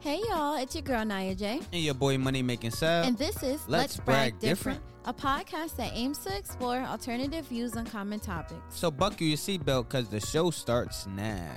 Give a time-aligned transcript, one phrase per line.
[0.00, 1.60] Hey y'all, it's your girl Naya J.
[1.74, 3.04] And your boy Money Making Sal.
[3.04, 4.80] And this is Let's Brag Different.
[5.04, 8.60] a podcast that aims to explore alternative views on common topics.
[8.70, 11.54] So buckle your seatbelt because the show starts now.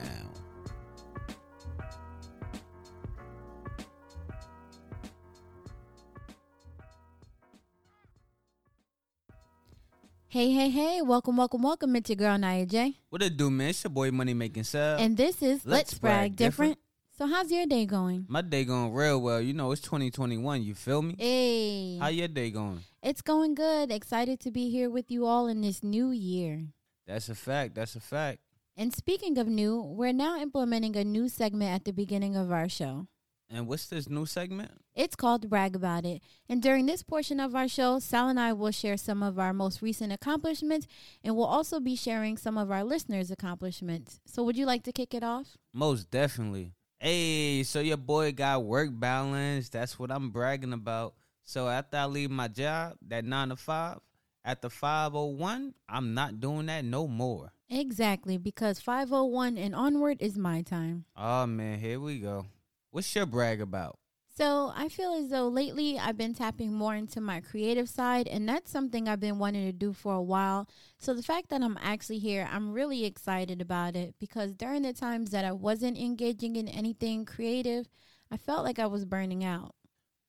[10.28, 11.96] Hey, hey, hey, welcome, welcome, welcome.
[11.96, 12.98] It's your girl Naya J.
[13.10, 13.70] What it do, man?
[13.70, 14.98] It's your boy Money Making Sal.
[14.98, 16.72] And this is Let's, Let's Brag, Brag different.
[16.72, 16.83] Different.
[17.16, 18.26] So how's your day going?
[18.28, 19.40] My day going real well.
[19.40, 20.64] You know, it's 2021.
[20.64, 21.16] You feel me?
[21.20, 22.00] Hey.
[22.00, 22.80] How your day going?
[23.04, 23.92] It's going good.
[23.92, 26.64] Excited to be here with you all in this new year.
[27.06, 27.76] That's a fact.
[27.76, 28.40] That's a fact.
[28.76, 32.68] And speaking of new, we're now implementing a new segment at the beginning of our
[32.68, 33.06] show.
[33.48, 34.72] And what's this new segment?
[34.96, 36.24] It's called Brag About It.
[36.50, 39.54] And during this portion of our show, Sal and I will share some of our
[39.54, 40.88] most recent accomplishments
[41.24, 44.20] and we'll also be sharing some of our listeners' accomplishments.
[44.26, 45.58] So, would you like to kick it off?
[45.72, 46.74] Most definitely.
[47.06, 49.68] Hey, so your boy got work balance.
[49.68, 51.16] That's what I'm bragging about.
[51.44, 54.00] So after I leave my job, that nine to five,
[54.46, 57.52] at the 501, I'm not doing that no more.
[57.70, 61.04] Exactly, because 501 and onward is my time.
[61.18, 62.46] Oh man, here we go.
[62.92, 64.00] What's your brag about?
[64.36, 68.50] So I feel as though lately I've been tapping more into my creative side, and
[68.50, 70.68] that's something I've been wanting to do for a while.
[70.98, 74.94] So the fact that I'm actually here, I'm really excited about it because during the
[74.94, 77.88] times that I wasn't engaging in anything creative,
[78.32, 79.76] I felt like I was burning out.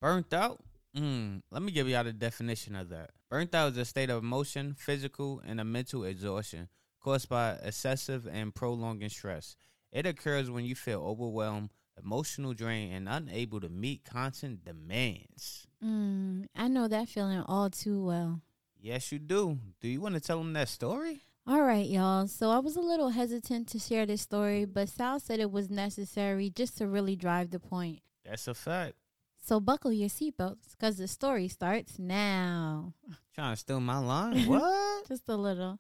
[0.03, 0.63] Burnt out?
[0.95, 3.11] Mm, let me give you all the definition of that.
[3.31, 6.69] Burnt out is a state of emotion, physical, and a mental exhaustion
[7.01, 9.57] caused by excessive and prolonged stress.
[9.93, 11.71] It occurs when you feel overwhelmed,
[12.03, 15.67] emotional drain, and unable to meet constant demands.
[15.83, 18.41] Mm, I know that feeling all too well.
[18.81, 19.59] Yes, you do.
[19.81, 21.23] Do you want to tell them that story?
[21.47, 22.27] All right, y'all.
[22.27, 25.71] So I was a little hesitant to share this story, but Sal said it was
[25.71, 28.01] necessary just to really drive the point.
[28.25, 28.95] That's a fact.
[29.43, 32.95] So buckle your seatbelts because the story starts now.
[33.35, 34.43] Trying to steal my line?
[34.47, 35.07] what?
[35.07, 35.79] Just a little.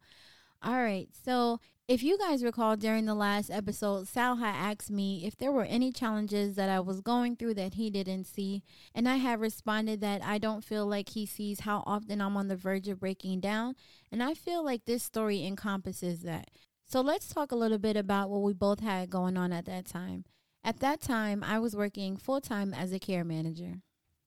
[0.64, 1.08] All right.
[1.24, 5.52] So if you guys recall during the last episode, Sal had asked me if there
[5.52, 8.62] were any challenges that I was going through that he didn't see.
[8.94, 12.48] And I had responded that I don't feel like he sees how often I'm on
[12.48, 13.74] the verge of breaking down.
[14.10, 16.48] And I feel like this story encompasses that.
[16.86, 19.84] So let's talk a little bit about what we both had going on at that
[19.84, 20.24] time.
[20.64, 23.82] At that time, I was working full time as a care manager.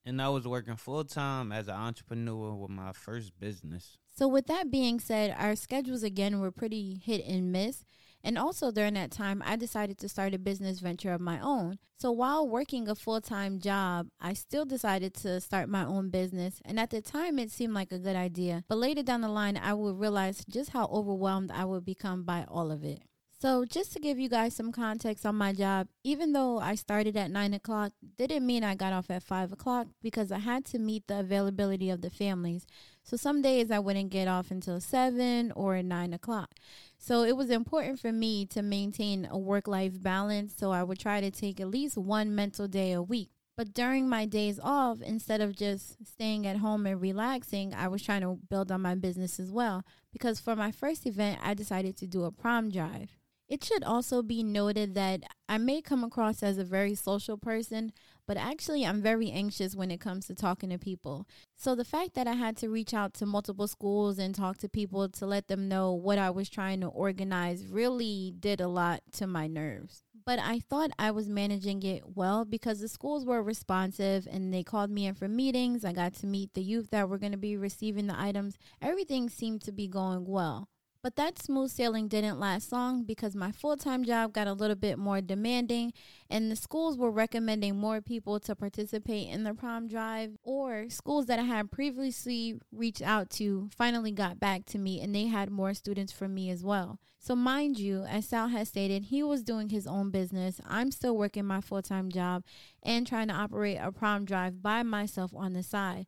[0.07, 3.97] And I was working full time as an entrepreneur with my first business.
[4.15, 7.83] So, with that being said, our schedules again were pretty hit and miss.
[8.23, 11.77] And also during that time, I decided to start a business venture of my own.
[11.97, 16.61] So, while working a full time job, I still decided to start my own business.
[16.63, 18.63] And at the time, it seemed like a good idea.
[18.69, 22.45] But later down the line, I would realize just how overwhelmed I would become by
[22.47, 23.01] all of it.
[23.39, 27.15] So, just to give you guys some context on my job, even though I started
[27.15, 30.79] at 9 o'clock, didn't mean I got off at 5 o'clock because I had to
[30.79, 32.65] meet the availability of the families.
[33.03, 36.55] So, some days I wouldn't get off until 7 or 9 o'clock.
[36.97, 40.55] So, it was important for me to maintain a work life balance.
[40.57, 43.29] So, I would try to take at least one mental day a week.
[43.55, 48.01] But during my days off, instead of just staying at home and relaxing, I was
[48.01, 49.83] trying to build on my business as well.
[50.11, 53.11] Because for my first event, I decided to do a prom drive.
[53.47, 57.93] It should also be noted that I may come across as a very social person,
[58.27, 61.25] but actually I'm very anxious when it comes to talking to people.
[61.55, 64.69] So the fact that I had to reach out to multiple schools and talk to
[64.69, 68.99] people to let them know what I was trying to organize really did a lot
[69.13, 70.03] to my nerves.
[70.25, 74.61] But I thought I was managing it well because the schools were responsive and they
[74.61, 75.85] called me in for meetings.
[75.85, 78.57] I got to meet the youth that were going to be receiving the items.
[78.81, 80.67] Everything seemed to be going well.
[81.07, 84.75] But that smooth sailing didn't last long because my full time job got a little
[84.75, 85.93] bit more demanding,
[86.29, 91.27] and the schools were recommending more people to participate in the prom drive, or schools
[91.27, 95.49] that I had previously reached out to finally got back to me and they had
[95.49, 96.99] more students for me as well.
[97.19, 100.59] So, mind you, as Sal has stated, he was doing his own business.
[100.67, 102.43] I'm still working my full time job
[102.83, 106.05] and trying to operate a prom drive by myself on the side.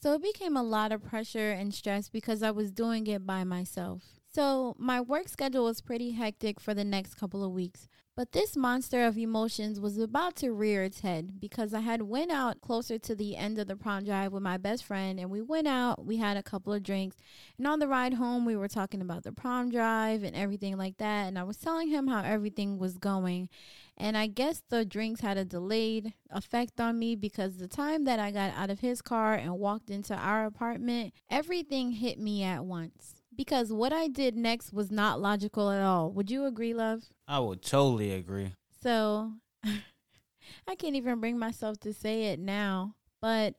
[0.00, 3.42] So it became a lot of pressure and stress because I was doing it by
[3.42, 4.04] myself.
[4.36, 7.88] So my work schedule was pretty hectic for the next couple of weeks.
[8.14, 12.30] But this monster of emotions was about to rear its head because I had went
[12.30, 15.40] out closer to the end of the prom drive with my best friend and we
[15.40, 17.16] went out, we had a couple of drinks,
[17.56, 20.98] and on the ride home we were talking about the prom drive and everything like
[20.98, 23.48] that and I was telling him how everything was going.
[23.96, 28.18] And I guess the drinks had a delayed effect on me because the time that
[28.18, 32.66] I got out of his car and walked into our apartment, everything hit me at
[32.66, 36.10] once because what I did next was not logical at all.
[36.12, 37.04] Would you agree, love?
[37.28, 38.52] I would totally agree.
[38.82, 39.32] So
[39.64, 42.94] I can't even bring myself to say it now.
[43.20, 43.54] But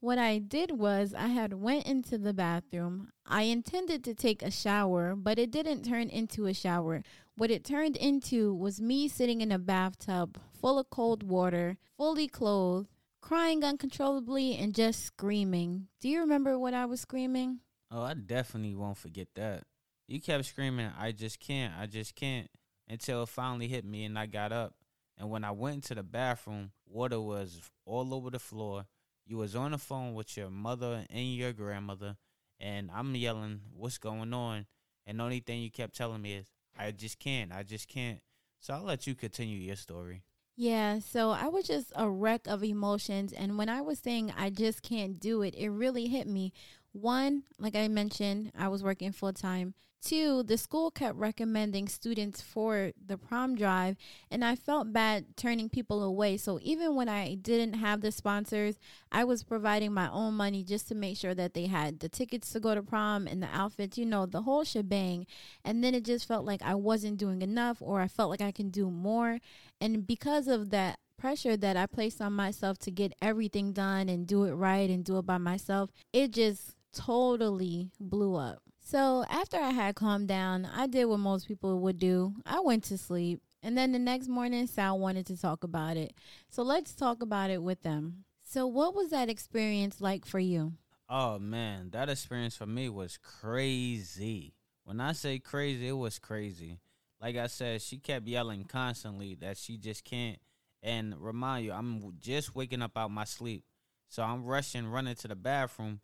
[0.00, 3.10] what I did was I had went into the bathroom.
[3.26, 7.02] I intended to take a shower, but it didn't turn into a shower.
[7.36, 12.28] What it turned into was me sitting in a bathtub full of cold water, fully
[12.28, 12.88] clothed,
[13.20, 15.88] crying uncontrollably and just screaming.
[16.00, 17.60] Do you remember what I was screaming?
[17.90, 19.64] Oh, I definitely won't forget that.
[20.08, 22.48] You kept screaming, I just can't, I just can't,
[22.88, 24.74] until it finally hit me and I got up.
[25.18, 28.86] And when I went into the bathroom, water was all over the floor.
[29.26, 32.16] You was on the phone with your mother and your grandmother,
[32.60, 34.66] and I'm yelling, "What's going on?"
[35.06, 36.46] And the only thing you kept telling me is,
[36.76, 38.20] "I just can't, I just can't."
[38.60, 40.22] So I'll let you continue your story.
[40.54, 43.32] Yeah, so I was just a wreck of emotions.
[43.32, 46.52] And when I was saying I just can't do it, it really hit me.
[46.96, 49.74] One, like I mentioned, I was working full time.
[50.00, 53.96] Two, the school kept recommending students for the prom drive,
[54.30, 56.38] and I felt bad turning people away.
[56.38, 58.78] So even when I didn't have the sponsors,
[59.12, 62.50] I was providing my own money just to make sure that they had the tickets
[62.52, 65.26] to go to prom and the outfits, you know, the whole shebang.
[65.64, 68.52] And then it just felt like I wasn't doing enough, or I felt like I
[68.52, 69.40] can do more.
[69.82, 74.26] And because of that, pressure that I placed on myself to get everything done and
[74.26, 78.62] do it right and do it by myself, it just totally blew up.
[78.80, 82.34] So after I had calmed down, I did what most people would do.
[82.44, 83.40] I went to sleep.
[83.62, 86.14] And then the next morning, Sal wanted to talk about it.
[86.48, 88.24] So let's talk about it with them.
[88.44, 90.74] So, what was that experience like for you?
[91.08, 94.54] Oh, man, that experience for me was crazy.
[94.84, 96.78] When I say crazy, it was crazy.
[97.20, 100.38] Like I said, she kept yelling constantly that she just can't.
[100.80, 103.64] And remind you, I'm just waking up out my sleep.
[104.08, 106.00] So I'm rushing, running to the bathroom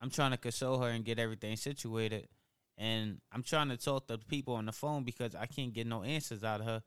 [0.00, 2.28] I'm trying to console her and get everything situated.
[2.78, 6.02] And I'm trying to talk to people on the phone because I can't get no
[6.02, 6.82] answers out of her.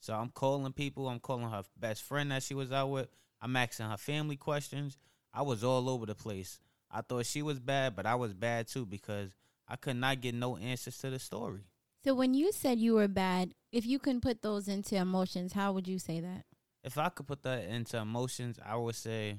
[0.00, 1.08] So I'm calling people.
[1.08, 3.08] I'm calling her best friend that she was out with.
[3.40, 4.98] I'm asking her family questions.
[5.32, 6.60] I was all over the place.
[6.90, 9.34] I thought she was bad, but I was bad too because
[9.68, 11.60] I could not get no answers to the story.
[12.04, 15.72] So when you said you were bad, if you can put those into emotions, how
[15.72, 16.44] would you say that?
[16.82, 19.38] If I could put that into emotions, I would say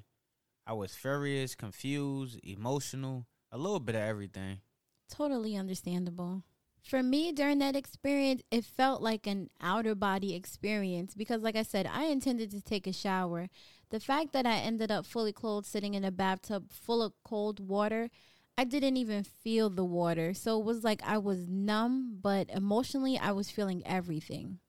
[0.67, 4.62] I was furious, confused, emotional, a little bit of everything.
[5.09, 6.44] Totally understandable.
[6.81, 11.63] For me, during that experience, it felt like an outer body experience because, like I
[11.63, 13.47] said, I intended to take a shower.
[13.89, 17.59] The fact that I ended up fully clothed sitting in a bathtub full of cold
[17.59, 18.09] water,
[18.57, 20.33] I didn't even feel the water.
[20.33, 24.59] So it was like I was numb, but emotionally, I was feeling everything.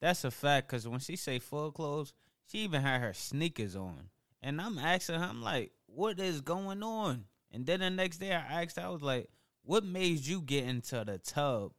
[0.00, 2.12] That's a fact because when she say full clothes,
[2.46, 4.10] she even had her sneakers on.
[4.42, 7.24] And I'm asking I'm like, what is going on?
[7.50, 9.28] And then the next day I asked I was like,
[9.62, 11.72] what made you get into the tub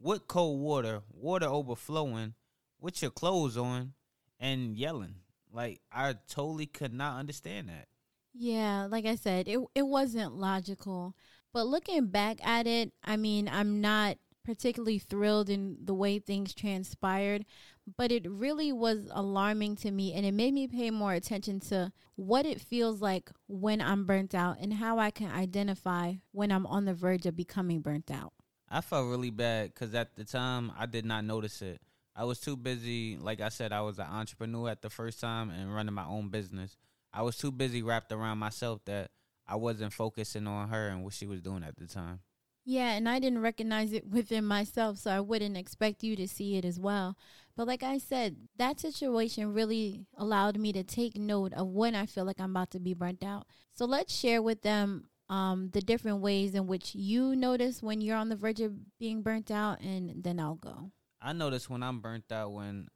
[0.00, 2.34] with cold water, water overflowing,
[2.80, 3.92] with your clothes on,
[4.40, 5.16] and yelling?
[5.52, 7.88] Like, I totally could not understand that.
[8.34, 11.14] Yeah, like I said, it it wasn't logical.
[11.52, 16.54] But looking back at it, I mean, I'm not particularly thrilled in the way things
[16.54, 17.44] transpired,
[17.96, 21.92] but it really was alarming to me and it made me pay more attention to
[22.14, 26.64] what it feels like when I'm burnt out and how I can identify when I'm
[26.66, 28.32] on the verge of becoming burnt out.
[28.70, 31.80] I felt really bad because at the time I did not notice it.
[32.14, 33.18] I was too busy.
[33.18, 36.28] Like I said, I was an entrepreneur at the first time and running my own
[36.28, 36.76] business.
[37.12, 39.10] I was too busy wrapped around myself that
[39.46, 42.20] I wasn't focusing on her and what she was doing at the time.
[42.68, 46.56] Yeah, and I didn't recognize it within myself, so I wouldn't expect you to see
[46.56, 47.16] it as well.
[47.56, 52.06] But like I said, that situation really allowed me to take note of when I
[52.06, 53.46] feel like I'm about to be burnt out.
[53.72, 58.16] So let's share with them um, the different ways in which you notice when you're
[58.16, 60.90] on the verge of being burnt out, and then I'll go.
[61.22, 62.88] I notice when I'm burnt out when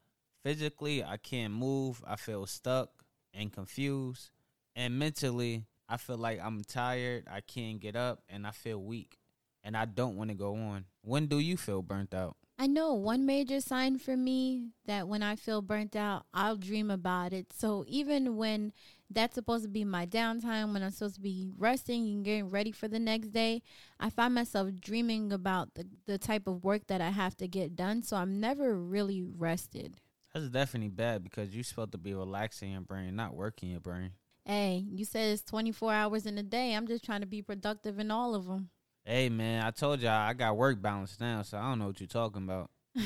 [0.43, 2.91] physically I can't move, I feel stuck
[3.33, 4.31] and confused,
[4.75, 9.20] and mentally I feel like I'm tired, I can't get up, and I feel weak
[9.63, 10.85] and I don't want to go on.
[11.03, 12.37] When do you feel burnt out?
[12.59, 16.91] I know one major sign for me that when I feel burnt out, I'll dream
[16.91, 17.55] about it.
[17.57, 18.75] So even when
[19.09, 22.71] that's supposed to be my downtime, when I'm supposed to be resting and getting ready
[22.71, 23.63] for the next day,
[23.99, 27.77] I find myself dreaming about the, the type of work that I have to get
[27.77, 28.03] done.
[28.03, 29.97] So I'm never really rested.
[30.35, 34.11] That's definitely bad because you're supposed to be relaxing your brain, not working your brain.
[34.45, 36.75] Hey, you said it's 24 hours in a day.
[36.75, 38.69] I'm just trying to be productive in all of them.
[39.05, 42.01] Hey man, I told y'all I got work balance now, so I don't know what
[42.01, 42.71] you're talking about.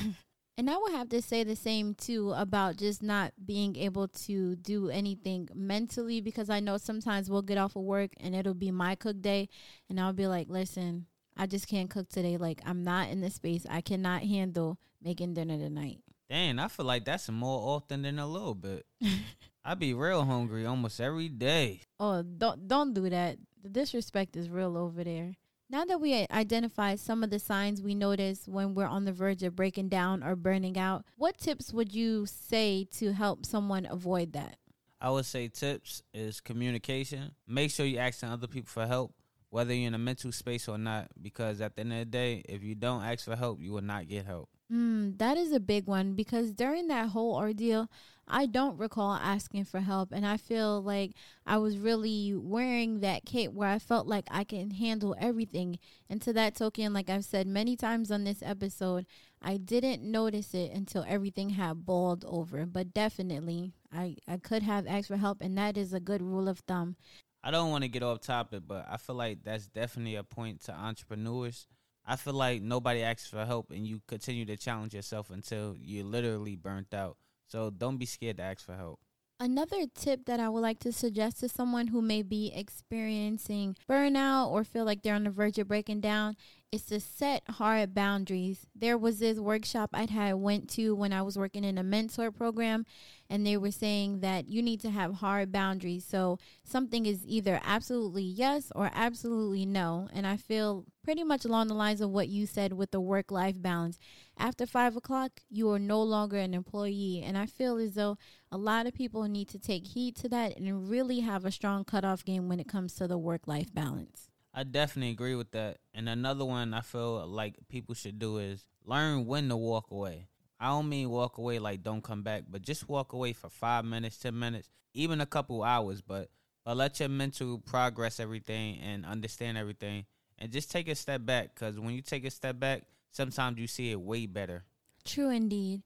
[0.59, 4.57] and I would have to say the same too about just not being able to
[4.57, 8.71] do anything mentally because I know sometimes we'll get off of work and it'll be
[8.71, 9.49] my cook day
[9.89, 12.37] and I'll be like, "Listen, I just can't cook today.
[12.37, 13.65] Like I'm not in the space.
[13.71, 18.27] I cannot handle making dinner tonight." Dang, I feel like that's more often than a
[18.27, 18.85] little bit.
[19.65, 21.83] I be real hungry almost every day.
[22.01, 23.39] Oh, don't don't do that.
[23.63, 25.37] The disrespect is real over there.
[25.71, 29.43] Now that we identify some of the signs we notice when we're on the verge
[29.43, 34.35] of breaking down or burning out, what tips would you say to help someone avoid
[34.35, 34.59] that?
[35.01, 37.33] I would say tips is communication.
[37.49, 39.15] Make sure you're asking other people for help,
[39.51, 42.43] whether you're in a mental space or not, because at the end of the day,
[42.49, 44.51] if you don't ask for help, you will not get help.
[44.73, 47.91] Mm, that is a big one because during that whole ordeal,
[48.27, 50.13] I don't recall asking for help.
[50.13, 51.13] And I feel like
[51.47, 55.79] I was really wearing that cape where I felt like I can handle everything.
[56.09, 59.07] And to that token, like I've said many times on this episode,
[59.43, 62.67] I didn't notice it until everything had balled over.
[62.67, 65.41] But definitely, I, I could have asked for help.
[65.41, 66.97] And that is a good rule of thumb.
[67.43, 70.65] I don't want to get off topic, but I feel like that's definitely a point
[70.65, 71.67] to entrepreneurs.
[72.07, 76.05] I feel like nobody asks for help and you continue to challenge yourself until you're
[76.05, 77.17] literally burnt out.
[77.47, 79.01] So don't be scared to ask for help.
[79.41, 84.51] Another tip that I would like to suggest to someone who may be experiencing burnout
[84.51, 86.37] or feel like they're on the verge of breaking down
[86.71, 88.67] is to set hard boundaries.
[88.75, 92.31] There was this workshop I had went to when I was working in a mentor
[92.31, 92.87] program
[93.31, 96.05] and they were saying that you need to have hard boundaries.
[96.05, 100.09] So something is either absolutely yes or absolutely no.
[100.13, 103.31] And I feel pretty much along the lines of what you said with the work
[103.31, 103.99] life balance.
[104.37, 107.23] After five o'clock, you are no longer an employee.
[107.25, 108.19] And I feel as though
[108.53, 111.85] a lot of people need to take heed to that and really have a strong
[111.85, 114.29] cutoff game when it comes to the work life balance.
[114.53, 115.79] I definitely agree with that.
[115.93, 120.29] And another one I feel like people should do is learn when to walk away.
[120.61, 123.85] I don't mean walk away like don't come back, but just walk away for five
[123.85, 126.01] minutes, ten minutes, even a couple hours.
[126.01, 126.31] But
[126.65, 130.07] but let your mental progress everything and understand everything,
[130.39, 131.55] and just take a step back.
[131.55, 134.65] Because when you take a step back, sometimes you see it way better.
[135.05, 135.83] True indeed.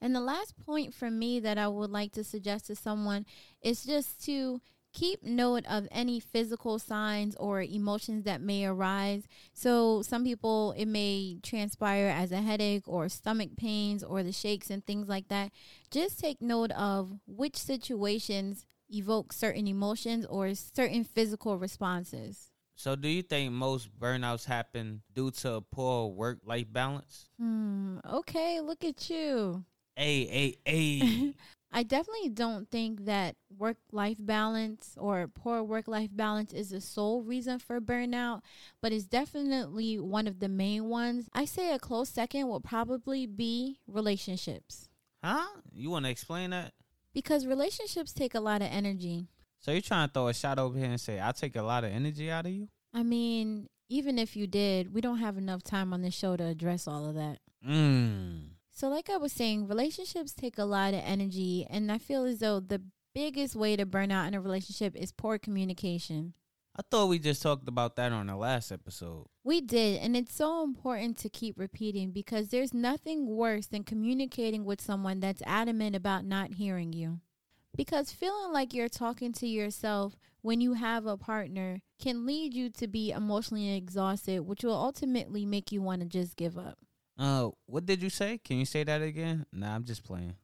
[0.00, 3.26] And the last point for me that I would like to suggest to someone
[3.60, 4.60] is just to
[4.92, 9.24] keep note of any physical signs or emotions that may arise.
[9.52, 14.70] So, some people, it may transpire as a headache or stomach pains or the shakes
[14.70, 15.52] and things like that.
[15.90, 22.50] Just take note of which situations evoke certain emotions or certain physical responses.
[22.74, 27.28] So, do you think most burnouts happen due to a poor work life balance?
[27.38, 27.98] Hmm.
[28.10, 29.64] Okay, look at you.
[29.96, 31.34] Hey, hey, hey.
[31.72, 36.80] I definitely don't think that work life balance or poor work life balance is the
[36.80, 38.42] sole reason for burnout,
[38.80, 41.28] but it's definitely one of the main ones.
[41.32, 44.88] I say a close second will probably be relationships.
[45.22, 45.46] Huh?
[45.72, 46.72] You want to explain that?
[47.12, 49.28] Because relationships take a lot of energy.
[49.60, 51.84] So you're trying to throw a shot over here and say, I take a lot
[51.84, 52.68] of energy out of you?
[52.94, 56.44] I mean, even if you did, we don't have enough time on this show to
[56.44, 57.38] address all of that.
[57.66, 58.40] Mmm.
[58.80, 62.38] So, like I was saying, relationships take a lot of energy, and I feel as
[62.38, 62.80] though the
[63.14, 66.32] biggest way to burn out in a relationship is poor communication.
[66.74, 69.26] I thought we just talked about that on the last episode.
[69.44, 74.64] We did, and it's so important to keep repeating because there's nothing worse than communicating
[74.64, 77.20] with someone that's adamant about not hearing you.
[77.76, 82.70] Because feeling like you're talking to yourself when you have a partner can lead you
[82.70, 86.78] to be emotionally exhausted, which will ultimately make you want to just give up.
[87.20, 88.38] Uh, what did you say?
[88.42, 89.44] Can you say that again?
[89.52, 90.36] Nah, I'm just playing.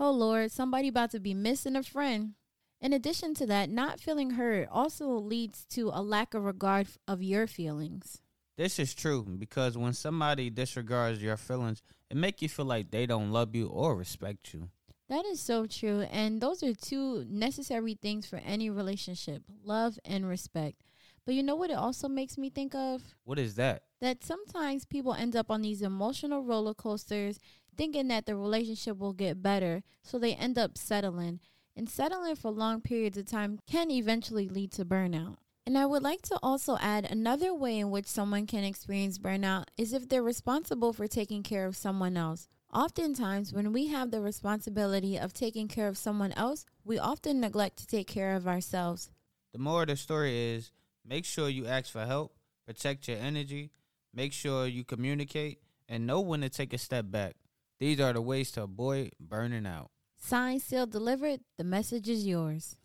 [0.00, 2.32] Oh Lord, somebody about to be missing a friend.
[2.80, 7.22] In addition to that, not feeling heard also leads to a lack of regard of
[7.22, 8.20] your feelings.
[8.56, 13.06] This is true because when somebody disregards your feelings, it make you feel like they
[13.06, 14.68] don't love you or respect you.
[15.08, 20.28] That is so true, and those are two necessary things for any relationship: love and
[20.28, 20.82] respect.
[21.26, 23.02] But you know what it also makes me think of?
[23.24, 23.84] What is that?
[24.00, 27.38] That sometimes people end up on these emotional roller coasters
[27.76, 31.40] thinking that the relationship will get better, so they end up settling.
[31.76, 35.36] And settling for long periods of time can eventually lead to burnout.
[35.66, 39.64] And I would like to also add another way in which someone can experience burnout
[39.78, 42.48] is if they're responsible for taking care of someone else.
[42.72, 47.78] Oftentimes, when we have the responsibility of taking care of someone else, we often neglect
[47.78, 49.10] to take care of ourselves.
[49.52, 50.70] The more of the story is
[51.06, 52.34] Make sure you ask for help,
[52.66, 53.70] protect your energy,
[54.14, 55.58] make sure you communicate,
[55.88, 57.36] and know when to take a step back.
[57.78, 59.90] These are the ways to avoid burning out.
[60.16, 61.40] Signed, sealed, delivered.
[61.58, 62.76] The message is yours.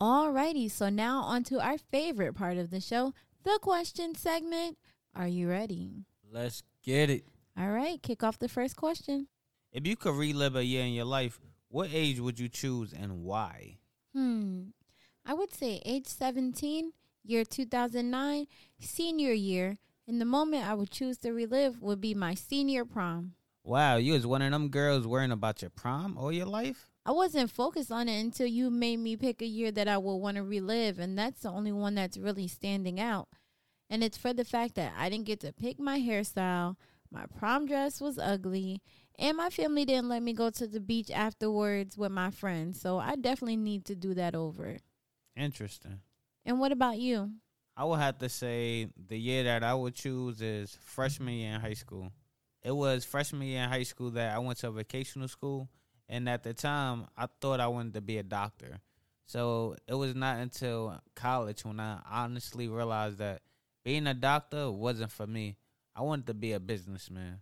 [0.00, 3.12] Alrighty, so now on to our favorite part of the show,
[3.44, 4.78] the question segment.
[5.14, 6.06] Are you ready?
[6.30, 7.26] Let's get it.
[7.58, 9.28] All right, kick off the first question.
[9.72, 13.22] If you could relive a year in your life, what age would you choose and
[13.24, 13.78] why?
[14.14, 14.68] Hmm.
[15.24, 16.92] I would say age 17
[17.28, 18.46] year 2009,
[18.78, 23.34] senior year, and the moment I would choose to relive would be my senior prom.
[23.64, 26.88] Wow, you was one of them girls worrying about your prom all your life?
[27.04, 30.16] I wasn't focused on it until you made me pick a year that I would
[30.16, 33.28] want to relive, and that's the only one that's really standing out.
[33.90, 36.76] And it's for the fact that I didn't get to pick my hairstyle,
[37.10, 38.82] my prom dress was ugly,
[39.18, 42.80] and my family didn't let me go to the beach afterwards with my friends.
[42.80, 44.78] So I definitely need to do that over.
[45.36, 46.00] Interesting.
[46.46, 47.32] And what about you?
[47.76, 51.60] I would have to say the year that I would choose is freshman year in
[51.60, 52.12] high school.
[52.62, 55.68] It was freshman year in high school that I went to a vocational school,
[56.08, 58.80] and at the time, I thought I wanted to be a doctor.
[59.26, 63.42] So it was not until college when I honestly realized that
[63.84, 65.56] being a doctor wasn't for me.
[65.96, 67.40] I wanted to be a businessman.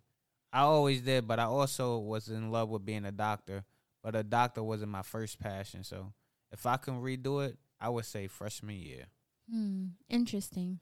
[0.51, 3.65] I always did, but I also was in love with being a doctor.
[4.03, 5.85] But a doctor wasn't my first passion.
[5.85, 6.13] So
[6.53, 9.05] if I can redo it, I would say freshman year.
[9.51, 10.81] Hmm, interesting.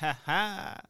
[0.00, 0.80] Ha ha.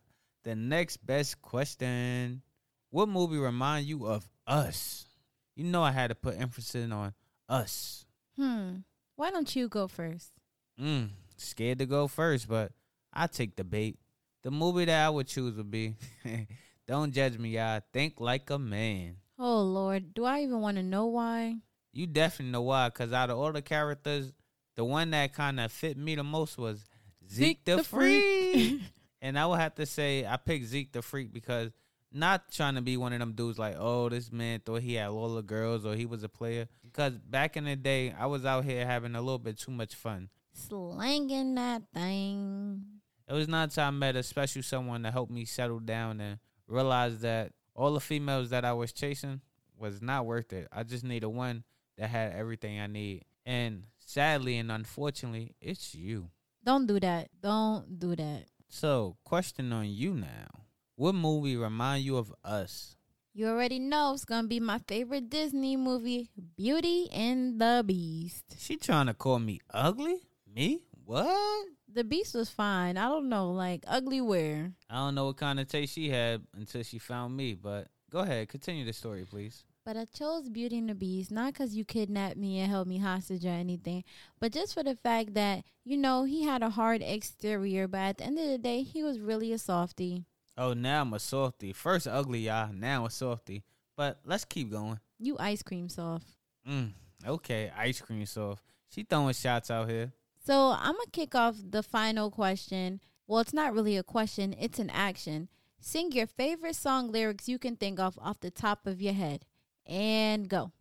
[0.42, 2.40] The next best question.
[2.88, 5.06] What movie remind you of us?
[5.54, 7.12] You know I had to put emphasis on
[7.46, 8.06] us.
[8.36, 8.76] Hmm.
[9.16, 10.32] Why don't you go first?
[10.80, 12.72] Mm, scared to go first, but
[13.12, 13.98] I take the bait.
[14.42, 15.96] The movie that I would choose would be
[16.86, 17.82] Don't Judge Me, y'all.
[17.92, 19.16] Think Like a Man.
[19.38, 21.56] Oh Lord, do I even want to know why?
[21.92, 24.32] You definitely know why, because out of all the characters,
[24.80, 26.86] the one that kind of fit me the most was
[27.30, 28.80] Zeke, the, Freak.
[29.20, 31.70] and I would have to say I picked Zeke the Freak because
[32.10, 35.10] not trying to be one of them dudes like, oh, this man thought he had
[35.10, 36.66] all the girls or he was a player.
[36.82, 39.94] Because back in the day, I was out here having a little bit too much
[39.94, 40.30] fun.
[40.54, 42.82] Slanging that thing.
[43.28, 46.38] It was not until I met a special someone to help me settle down and
[46.66, 49.42] realize that all the females that I was chasing
[49.76, 50.68] was not worth it.
[50.72, 51.64] I just needed one
[51.98, 53.26] that had everything I need.
[53.44, 56.30] And sadly and unfortunately, it's you.
[56.64, 57.28] Don't do that.
[57.40, 58.46] Don't do that.
[58.68, 60.66] So, question on you now.
[60.96, 62.96] What movie remind you of us?
[63.32, 68.44] You already know it's gonna be my favorite Disney movie, Beauty and the Beast.
[68.58, 70.18] She trying to call me ugly?
[70.52, 70.82] Me?
[71.04, 71.66] What?
[71.92, 72.96] The Beast was fine.
[72.96, 74.72] I don't know, like ugly where?
[74.90, 78.18] I don't know what kind of taste she had until she found me, but go
[78.18, 79.64] ahead, continue the story, please.
[79.90, 82.98] But I chose Beauty and the Beast not because you kidnapped me and held me
[82.98, 84.04] hostage or anything,
[84.38, 88.18] but just for the fact that, you know, he had a hard exterior, but at
[88.18, 90.26] the end of the day, he was really a softie.
[90.56, 91.72] Oh, now I'm a softy.
[91.72, 92.72] First ugly, y'all.
[92.72, 93.64] Now a softy.
[93.96, 95.00] But let's keep going.
[95.18, 96.36] You ice cream soft.
[96.68, 96.92] Mm,
[97.26, 98.62] okay, ice cream soft.
[98.90, 100.12] She throwing shots out here.
[100.46, 103.00] So I'm gonna kick off the final question.
[103.26, 105.48] Well, it's not really a question; it's an action.
[105.80, 109.46] Sing your favorite song lyrics you can think of off the top of your head,
[109.86, 110.72] and go.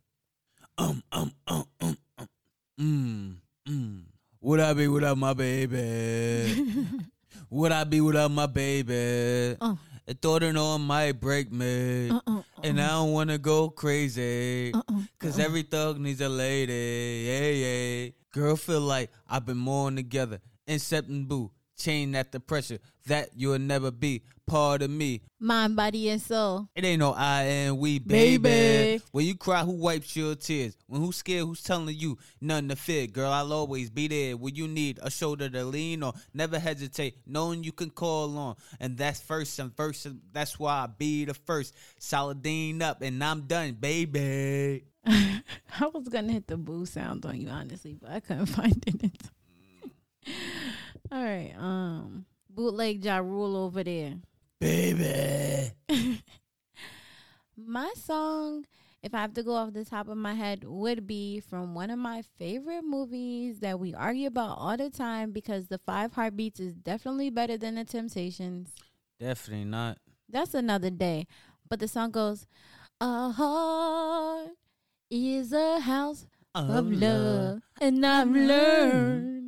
[0.78, 2.28] Um um um um um.
[2.80, 3.36] Mm
[3.68, 4.02] mm.
[4.40, 6.64] Would I be without my baby?
[7.50, 9.56] Would I be without my baby?
[9.60, 9.74] Uh.
[10.08, 14.72] A thought it on might break me, Uh-uh, and I don't wanna go crazy.
[14.74, 17.26] uh-uh, Cause every thug needs a lady.
[17.28, 18.10] Yeah, yeah.
[18.32, 20.40] Girl feel like I've been more together.
[20.66, 21.52] Incepting boo.
[21.80, 22.78] Chain at the pressure.
[23.06, 25.22] That you'll never be part of me.
[25.38, 26.68] mind, body, and soul.
[26.74, 28.36] It ain't no I and we, baby.
[28.38, 29.02] Baby.
[29.12, 30.76] When you cry, who wipes your tears?
[30.86, 33.06] When who's scared, who's telling you nothing to fear?
[33.06, 36.12] Girl, I'll always be there when you need a shoulder to lean on.
[36.34, 38.56] Never hesitate, knowing you can call on.
[38.78, 40.04] And that's first and first.
[40.04, 41.74] and That's why I be the first.
[41.98, 44.84] Saladine up, and I'm done, baby.
[45.06, 49.00] I was gonna hit the boo sound on you honestly, but I couldn't find it.
[49.02, 49.90] Mm.
[51.12, 54.14] All right, um, bootleg Ja Rule over there.
[54.60, 55.72] Baby.
[57.56, 58.64] My song,
[59.02, 61.90] if I have to go off the top of my head, would be from one
[61.90, 66.60] of my favorite movies that we argue about all the time because the Five Heartbeats
[66.60, 68.70] is definitely better than the Temptations.
[69.18, 69.98] Definitely not.
[70.28, 71.26] That's another day.
[71.68, 72.46] But the song goes,
[73.00, 74.50] A heart
[75.10, 77.60] is a house of love.
[77.80, 79.39] And I've learned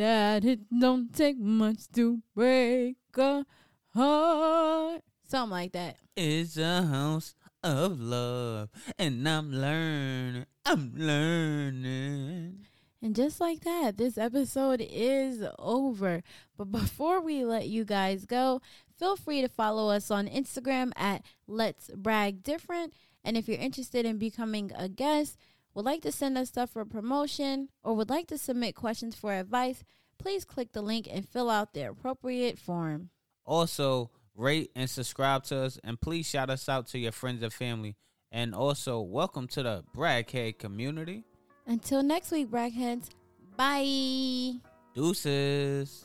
[0.00, 3.44] that it don't take much to break a
[3.92, 5.02] heart.
[5.26, 5.96] Something like that.
[6.16, 10.46] It's a house of love, and I'm learning.
[10.64, 12.66] I'm learning.
[13.02, 16.22] And just like that, this episode is over.
[16.56, 18.62] But before we let you guys go,
[18.98, 22.94] feel free to follow us on Instagram at Let's Brag Different.
[23.22, 25.36] And if you're interested in becoming a guest,
[25.74, 29.32] would like to send us stuff for promotion, or would like to submit questions for
[29.32, 29.84] advice,
[30.18, 33.10] please click the link and fill out the appropriate form.
[33.44, 37.52] Also, rate and subscribe to us, and please shout us out to your friends and
[37.52, 37.96] family.
[38.32, 41.24] And also, welcome to the Braghead community.
[41.66, 43.10] Until next week, Bragheads.
[43.56, 44.60] Bye.
[44.94, 46.04] Deuces.